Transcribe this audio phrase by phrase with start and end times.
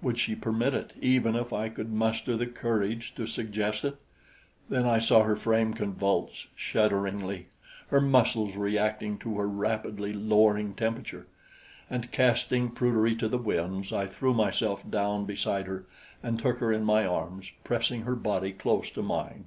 [0.00, 3.96] Would she permit it, even if I could muster the courage to suggest it?
[4.68, 7.46] Then I saw her frame convulse, shudderingly,
[7.88, 11.26] her muscles reacting to her rapidly lowering temperature,
[11.90, 15.84] and casting prudery to the winds, I threw myself down beside her
[16.22, 19.46] and took her in my arms, pressing her body close to mine.